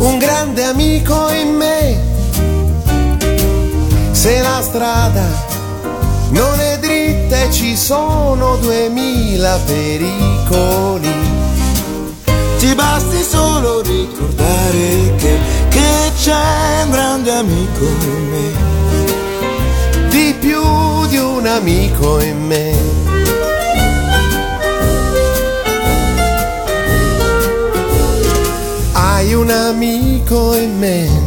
[0.00, 1.98] un grande amico in me.
[4.10, 5.24] Se la strada
[6.32, 6.75] non è
[7.50, 11.14] ci sono duemila pericoli.
[12.58, 15.38] Ti basti solo ricordare che,
[15.68, 22.74] che c'è un grande amico in me, di più di un amico in me.
[28.92, 31.25] Hai un amico in me,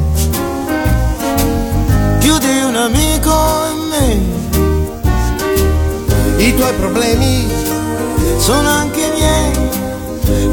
[6.40, 7.46] i tuoi problemi
[8.38, 9.52] sono anche miei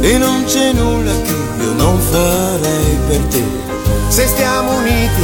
[0.01, 3.45] e non c'è nulla che io non farei per te.
[4.09, 5.22] Se stiamo uniti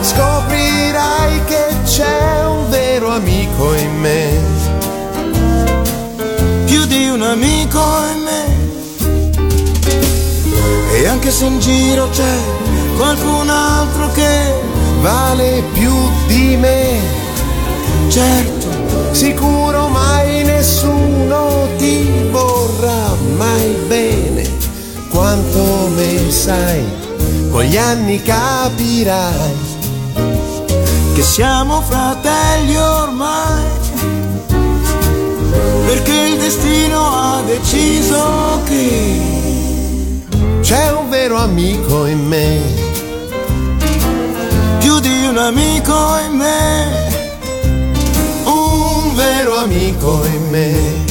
[0.00, 4.40] scoprirai che c'è un vero amico in me,
[6.64, 7.80] più di un amico
[8.12, 8.58] in me.
[10.92, 12.36] E anche se in giro c'è
[12.96, 14.54] qualcun altro che
[15.00, 15.92] vale più
[16.26, 16.98] di me,
[18.08, 18.60] certo
[19.12, 19.79] sicuro
[25.50, 26.84] quanto me sai,
[27.50, 29.68] con gli anni capirai
[31.14, 33.64] che siamo fratelli ormai,
[35.86, 39.20] perché il destino ha deciso che
[40.60, 42.60] c'è un vero amico in me,
[44.78, 47.08] più di un amico in me
[49.14, 51.09] vero amico in me.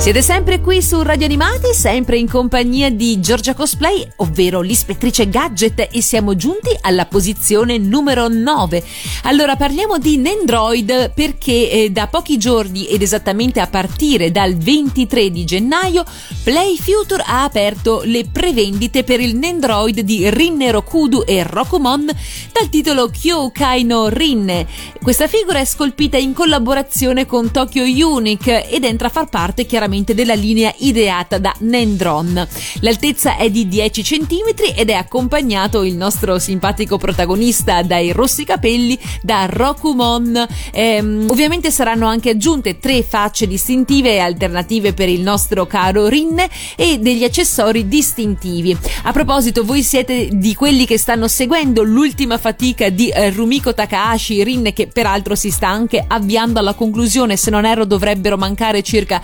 [0.00, 5.88] Siete sempre qui su Radio Animati, sempre in compagnia di Giorgia Cosplay, ovvero l'ispettrice Gadget
[5.92, 8.82] e siamo giunti alla posizione numero 9.
[9.24, 15.30] Allora parliamo di Nendroid perché eh, da pochi giorni ed esattamente a partire dal 23
[15.30, 16.02] di gennaio
[16.42, 22.70] Play Future ha aperto le prevendite per il Nendroid di Rinne Rokudu e Rokumon dal
[22.70, 24.66] titolo Kyoukai no Rinne.
[25.02, 29.88] Questa figura è scolpita in collaborazione con Tokyo Unique ed entra a far parte chiaramente
[29.90, 32.46] chiaramente della linea ideata da Nendron.
[32.80, 38.96] L'altezza è di 10 cm ed è accompagnato il nostro simpatico protagonista dai rossi capelli
[39.20, 40.46] da Rokumon.
[40.70, 46.48] Ehm, ovviamente saranno anche aggiunte tre facce distintive e alternative per il nostro caro Rinne
[46.76, 48.76] e degli accessori distintivi.
[49.02, 54.44] A proposito, voi siete di quelli che stanno seguendo l'ultima fatica di eh, Rumiko Takahashi,
[54.44, 59.20] Rinne che peraltro si sta anche avviando alla conclusione, se non erro dovrebbero mancare circa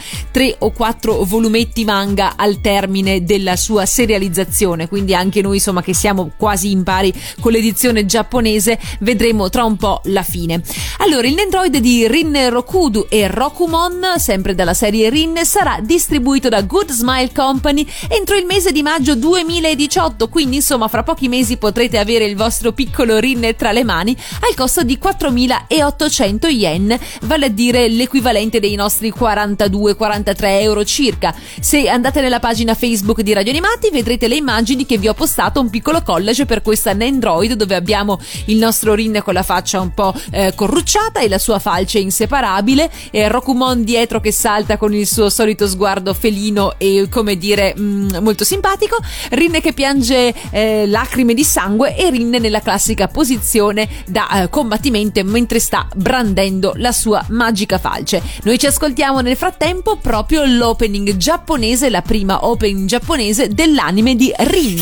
[0.59, 6.31] o quattro volumetti manga al termine della sua serializzazione, quindi anche noi insomma che siamo
[6.37, 10.63] quasi in pari con l'edizione giapponese vedremo tra un po' la fine.
[10.99, 16.63] Allora, il Nendroid di Rin Rokudu e Rokumon, sempre dalla serie Rin, sarà distribuito da
[16.63, 21.99] Good Smile Company entro il mese di maggio 2018, quindi insomma fra pochi mesi potrete
[21.99, 24.17] avere il vostro piccolo Rin tra le mani
[24.49, 31.35] al costo di 4.800 yen, vale a dire l'equivalente dei nostri 42-43 euro circa.
[31.61, 35.61] Se andate nella pagina Facebook di Radio Animati vedrete le immagini che vi ho postato
[35.61, 39.93] un piccolo collage per questa Nendroid dove abbiamo il nostro Rin con la faccia un
[39.93, 45.07] po' eh, corrucciata e la sua falce inseparabile e Rokumon dietro che salta con il
[45.07, 48.97] suo solito sguardo felino e come dire mm, molto simpatico,
[49.31, 55.23] Rin che piange eh, lacrime di sangue e Rin nella classica posizione da eh, combattimento
[55.25, 58.23] mentre sta brandendo la sua magica falce.
[58.43, 64.81] Noi ci ascoltiamo nel frattempo proprio l'opening giapponese, la prima opening giapponese dell'anime di Rin.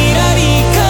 [0.00, 0.89] ひら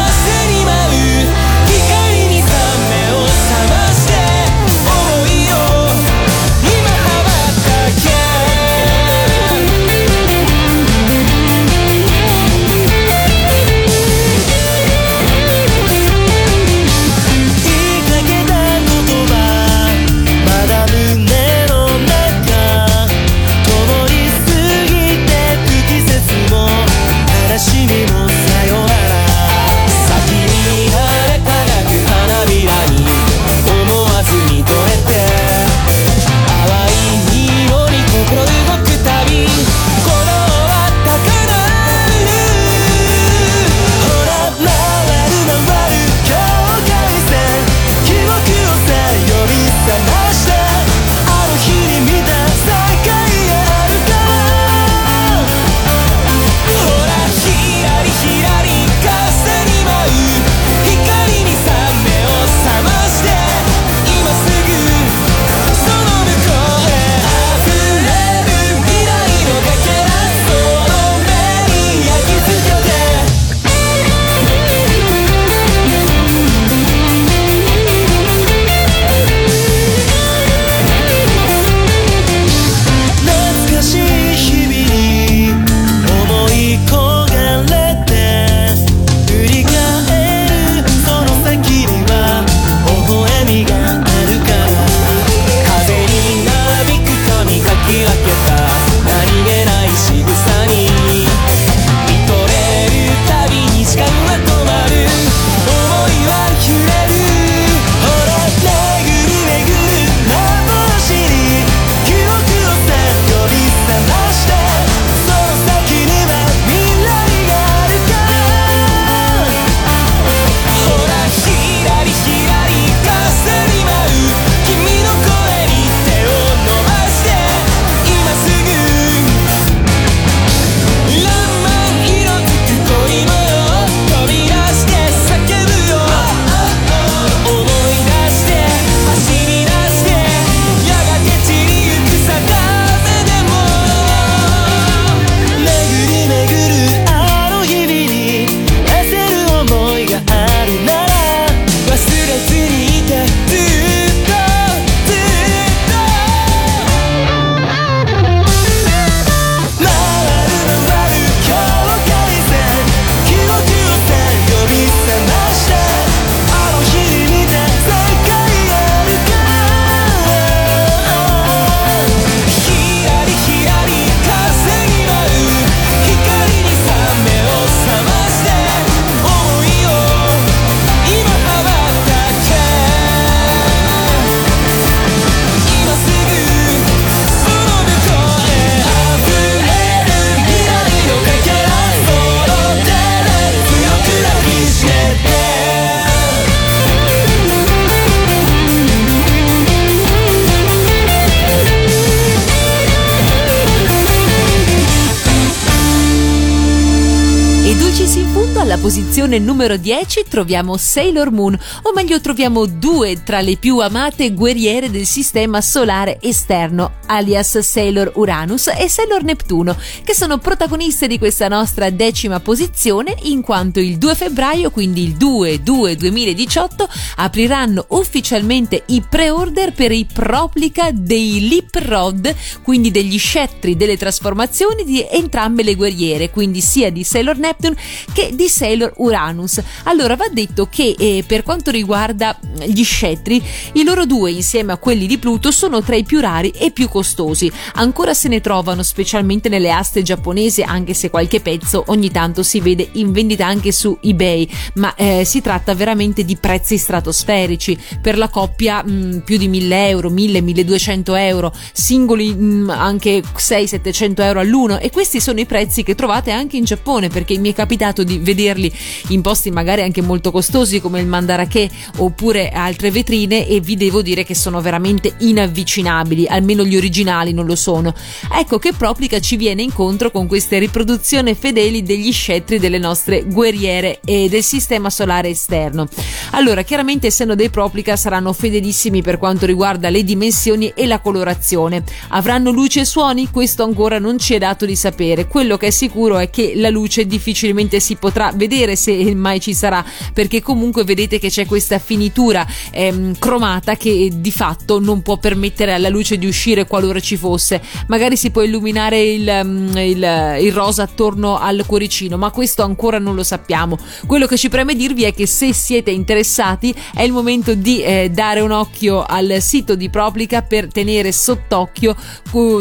[208.01, 208.39] E dulcis in fondo
[208.71, 214.33] alla posizione numero 10 troviamo Sailor Moon, o meglio troviamo due tra le più amate
[214.33, 221.18] guerriere del sistema solare esterno, alias Sailor Uranus e Sailor Neptuno, che sono protagoniste di
[221.18, 229.03] questa nostra decima posizione in quanto il 2 febbraio, quindi il 2-2-2018, apriranno ufficialmente i
[229.03, 235.75] pre-order per i Proplica dei Lip Rod, quindi degli scettri delle trasformazioni di entrambe le
[235.75, 237.77] guerriere, quindi sia di Sailor Neptune
[238.12, 239.59] che di Sailor Uranus.
[239.85, 243.43] Allora va detto che eh, per quanto riguarda gli scettri,
[243.73, 246.91] i loro due insieme a quelli di Pluto sono tra i più rari e più
[246.91, 247.51] costosi.
[247.75, 252.61] Ancora se ne trovano specialmente nelle aste giapponesi, anche se qualche pezzo ogni tanto si
[252.61, 257.79] vede in vendita anche su eBay, ma eh, si tratta veramente di prezzi stratosferici.
[258.03, 264.41] Per la coppia mh, più di 1000 euro, 1000-1200 euro, singoli mh, anche 600-700 euro
[264.41, 268.05] all'uno e questi sono i prezzi che trovate anche in Giappone perché mi è capitato
[268.05, 268.19] di
[268.51, 268.73] vederli
[269.09, 274.03] in posti magari anche molto costosi come il Mandarake oppure altre vetrine e vi devo
[274.03, 277.95] dire che sono veramente inavvicinabili, almeno gli originali non lo sono.
[278.33, 284.01] Ecco che Proplica ci viene incontro con queste riproduzioni fedeli degli scettri delle nostre guerriere
[284.05, 285.89] e del sistema solare esterno.
[286.33, 291.85] Allora, chiaramente essendo dei Proplica saranno fedelissimi per quanto riguarda le dimensioni e la colorazione.
[292.09, 293.31] Avranno luce e suoni?
[293.31, 295.27] Questo ancora non ci è dato di sapere.
[295.27, 299.55] Quello che è sicuro è che la luce difficilmente si potrà vedere se mai ci
[299.55, 305.16] sarà, perché comunque vedete che c'è questa finitura ehm, cromata che di fatto non può
[305.18, 307.61] permettere alla luce di uscire qualora ci fosse.
[307.89, 312.99] Magari si può illuminare il, mm, il, il rosa attorno al cuoricino, ma questo ancora
[312.99, 313.78] non lo sappiamo.
[314.07, 318.11] Quello che ci preme dirvi è che se siete interessati è il momento di eh,
[318.12, 321.97] dare un occhio al sito di Proplica per tenere sott'occhio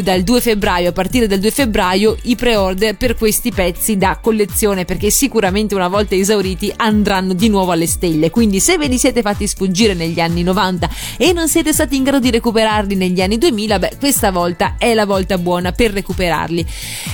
[0.01, 4.85] dal 2 febbraio, a partire dal 2 febbraio, i pre-order per questi pezzi da collezione
[4.85, 8.29] perché sicuramente una volta esauriti andranno di nuovo alle stelle.
[8.29, 12.03] Quindi se ve li siete fatti sfuggire negli anni 90 e non siete stati in
[12.03, 16.65] grado di recuperarli negli anni 2000, beh, questa volta è la volta buona per recuperarli.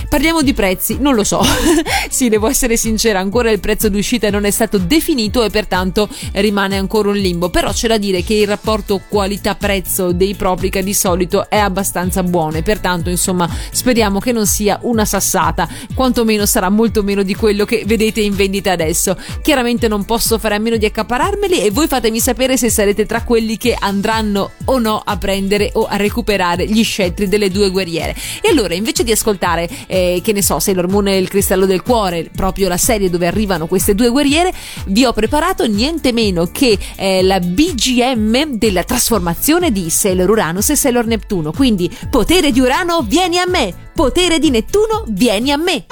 [0.08, 1.42] Parliamo di prezzi, non lo so.
[2.08, 6.76] sì, devo essere sincera, ancora il prezzo d'uscita non è stato definito e pertanto rimane
[6.76, 11.48] ancora un limbo, però c'è da dire che il rapporto qualità-prezzo dei Proplica di solito
[11.48, 17.02] è abbastanza buono e pertanto, insomma, speriamo che non sia una sassata, quantomeno sarà molto
[17.02, 19.16] meno di quello che vedete in vendita adesso.
[19.42, 23.22] Chiaramente non posso fare a meno di accapararmeli e voi fatemi sapere se sarete tra
[23.24, 28.14] quelli che andranno o no a prendere o a recuperare gli scettri delle due guerriere.
[28.40, 31.82] E allora, invece di ascoltare, eh, che ne so, Sailor Moon e il cristallo del
[31.82, 34.52] cuore, proprio la serie dove arrivano queste due guerriere,
[34.86, 40.76] vi ho preparato niente meno che eh, la BGM della trasformazione di Sailor Uranus e
[40.76, 41.52] Sailor Neptuno.
[41.52, 43.74] Quindi, potere di Urano, vieni a me!
[43.94, 45.86] Potere di Nettuno, vieni a me!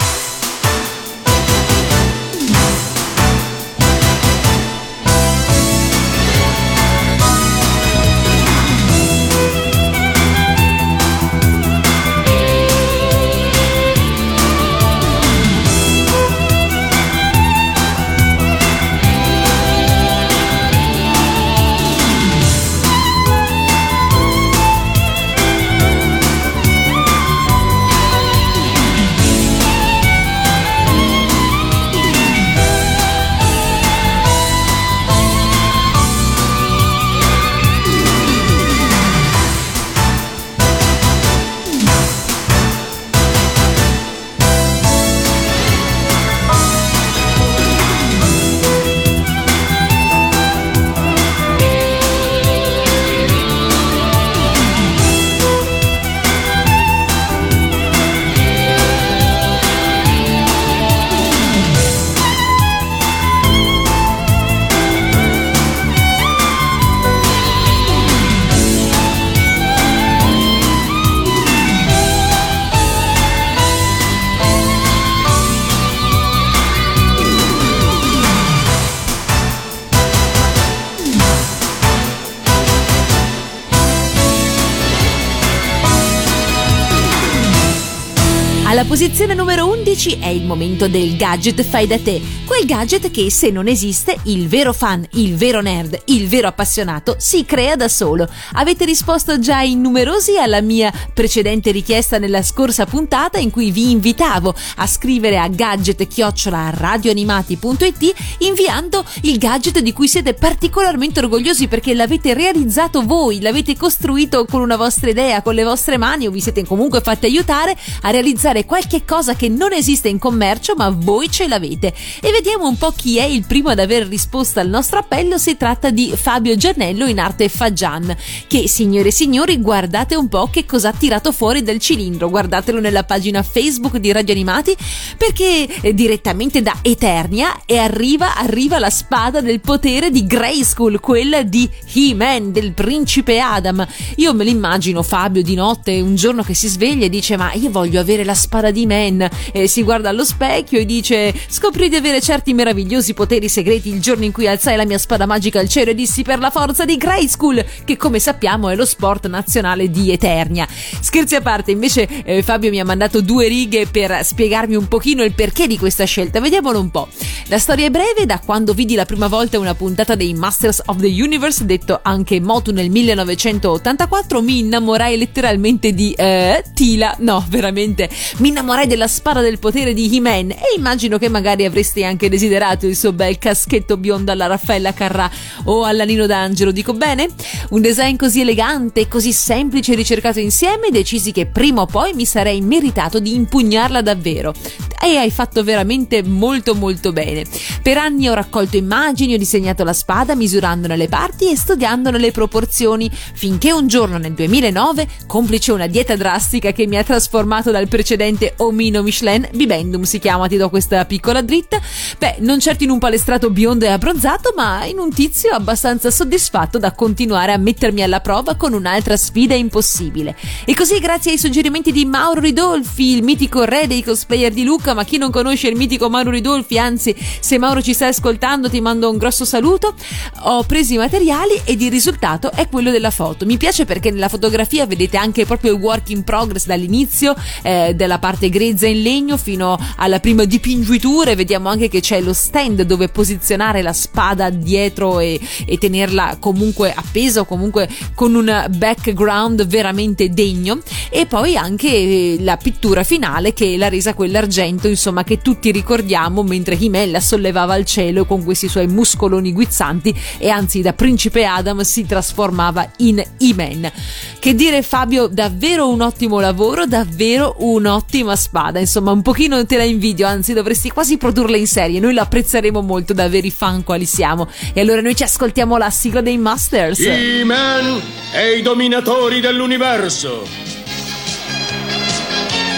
[88.94, 93.50] Posizione numero 11 è il momento del gadget fai da te, quel gadget che se
[93.50, 98.28] non esiste il vero fan, il vero nerd, il vero appassionato si crea da solo.
[98.54, 103.92] Avete risposto già in numerosi alla mia precedente richiesta nella scorsa puntata in cui vi
[103.92, 112.34] invitavo a scrivere a gadget-radioanimati.it inviando il gadget di cui siete particolarmente orgogliosi perché l'avete
[112.34, 116.64] realizzato voi, l'avete costruito con una vostra idea, con le vostre mani o vi siete
[116.64, 121.46] comunque fatti aiutare a realizzare qualche cosa che non esiste in commercio ma voi ce
[121.46, 121.92] l'avete.
[122.20, 125.56] E vediamo un po' chi è il primo ad aver risposto al nostro appello, si
[125.56, 128.16] tratta di Fabio Giannello in arte Fagian,
[128.46, 132.80] che signore e signori guardate un po' che cosa ha tirato fuori dal cilindro, guardatelo
[132.80, 134.74] nella pagina Facebook di Radio Animati
[135.16, 141.42] perché eh, direttamente da Eternia e arriva, arriva la spada del potere di Grayskull, quella
[141.42, 143.86] di He-Man, del principe Adam.
[144.16, 147.70] Io me l'immagino Fabio di notte, un giorno che si sveglia e dice ma io
[147.70, 151.96] voglio avere la spada di Man e si guarda allo specchio e dice scoprì di
[151.96, 155.68] avere certi meravigliosi poteri segreti il giorno in cui alzai la mia spada magica al
[155.68, 159.90] cielo e dissi per la forza di Grayskull, che come sappiamo è lo sport nazionale
[159.90, 160.68] di Eternia.
[160.68, 165.24] Scherzi a parte, invece eh, Fabio mi ha mandato due righe per spiegarmi un pochino
[165.24, 166.38] il perché di questa scelta.
[166.38, 167.08] Vediamolo un po'.
[167.48, 171.00] La storia è breve, da quando vidi la prima volta una puntata dei Masters of
[171.00, 177.16] the Universe, detto anche Motu nel 1984, mi innamorai letteralmente di eh, Tila.
[177.18, 182.04] No, veramente, mi innamorai della spada del potere di He-Man e immagino che magari avresti
[182.04, 185.30] anche desiderato il suo bel caschetto biondo alla Raffaella Carrà
[185.64, 187.30] o alla Nino D'Angelo, dico bene?
[187.70, 192.26] Un design così elegante, così semplice e ricercato insieme, decisi che prima o poi mi
[192.26, 194.52] sarei meritato di impugnarla davvero.
[195.00, 197.44] E hai fatto veramente molto molto bene.
[197.82, 202.32] Per anni ho raccolto immagini, ho disegnato la spada misurandone le parti e studiandone le
[202.32, 207.88] proporzioni, finché un giorno nel 2009, complice una dieta drastica che mi ha trasformato dal
[207.88, 211.80] precedente omino Michelin, Bibendum si chiama, ti do questa piccola dritta,
[212.18, 216.78] beh, non certo in un palestrato biondo e abbronzato, ma in un tizio abbastanza soddisfatto
[216.78, 220.36] da continuare a mettermi alla prova con un'altra sfida impossibile.
[220.64, 224.94] E così, grazie ai suggerimenti di Mauro Ridolfi, il mitico re dei cosplayer di Luca,
[224.94, 228.80] ma chi non conosce il mitico Mauro Ridolfi, anzi, se Mauro ci stai ascoltando, ti
[228.80, 229.94] mando un grosso saluto.
[230.42, 233.44] Ho preso i materiali ed il risultato è quello della foto.
[233.44, 238.18] Mi piace perché nella fotografia vedete anche proprio il work in progress dall'inizio, eh, della
[238.18, 241.32] parte grezza in legno fino alla prima dipingitura.
[241.32, 246.38] e Vediamo anche che c'è lo stand dove posizionare la spada dietro e, e tenerla
[246.40, 250.80] comunque appesa o comunque con un background veramente degno.
[251.10, 256.42] E poi anche eh, la pittura finale che l'ha resa quell'argento, insomma, che tutti ricordiamo
[256.42, 261.44] mentre He-Man la sollevava al cielo con questi suoi muscoloni guizzanti e anzi da principe
[261.44, 263.92] Adam si trasformava in He-Man.
[264.38, 269.82] Che dire Fabio, davvero un ottimo lavoro, davvero un'ottima spada, insomma un pochino te la
[269.82, 274.04] invidio, anzi dovresti quasi produrla in serie, noi la apprezzeremo molto da veri fan quali
[274.04, 274.48] siamo.
[274.72, 277.00] E allora noi ci ascoltiamo la sigla dei Masters.
[277.00, 278.00] He-Man
[278.32, 280.46] e i dominatori dell'universo.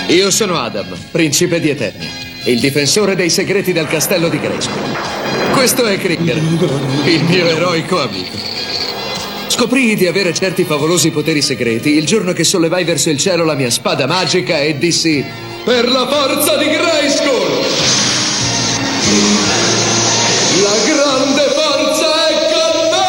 [0.07, 2.09] Io sono Adam, principe di Eternia,
[2.45, 5.53] il difensore dei segreti del castello di Grayskull.
[5.53, 8.39] Questo è Krieger, il mio eroico amico.
[9.49, 13.55] Scoprii di avere certi favolosi poteri segreti il giorno che sollevai verso il cielo la
[13.55, 15.23] mia spada magica e dissi
[15.67, 17.67] Per la forza di Grayskull!
[20.62, 23.05] La grande forza è con me!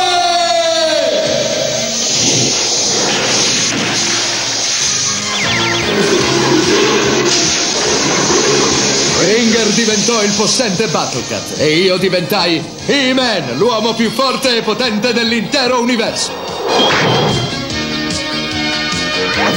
[9.19, 15.79] Ringer diventò il possente Battlecat e io diventai He-Man, l'uomo più forte e potente dell'intero
[15.79, 16.31] universo.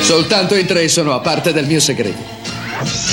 [0.02, 2.39] Soltanto in tre sono a parte del mio segreto.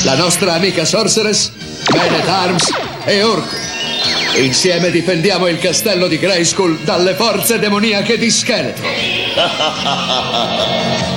[0.04, 1.52] La nostra amica Sorceress,
[1.94, 2.72] at Arms
[3.06, 3.56] e Orco.
[4.36, 8.88] Insieme difendiamo il castello di Grayskull dalle forze demoniache di Scheletro.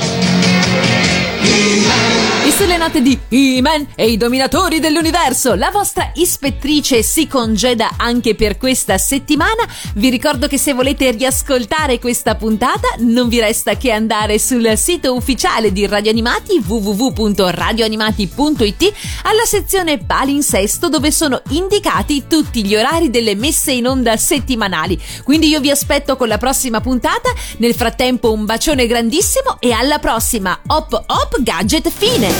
[2.70, 8.59] E note di He-Man e i dominatori dell'universo, la vostra ispettrice si congeda anche per
[8.59, 9.66] questa settimana.
[9.94, 15.14] Vi ricordo che se volete riascoltare questa puntata non vi resta che andare sul sito
[15.14, 18.92] ufficiale di Radio Animati www.radioanimati.it
[19.22, 24.96] alla sezione palinsesto dove sono indicati tutti gli orari delle messe in onda settimanali.
[25.24, 27.32] Quindi io vi aspetto con la prossima puntata.
[27.57, 30.57] Nel frattempo un bacione grandissimo e alla prossima.
[30.68, 32.39] Hop hop gadget fine.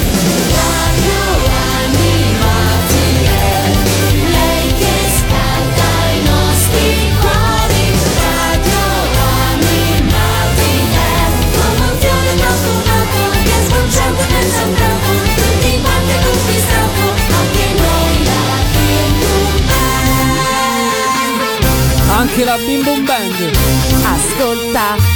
[22.21, 23.51] Anche la Bim Bum Band.
[24.05, 25.10] Ascolta.